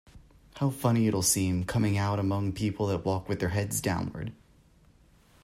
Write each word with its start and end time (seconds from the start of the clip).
How 0.55 0.71
funny 0.71 1.05
it’ll 1.05 1.21
seem 1.21 1.63
coming 1.63 1.95
out 1.95 2.17
among 2.19 2.53
people 2.53 2.87
that 2.87 3.05
walk 3.05 3.29
with 3.29 3.39
their 3.39 3.49
heads 3.49 3.79
downward! 3.81 4.33